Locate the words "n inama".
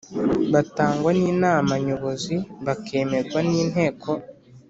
1.13-1.73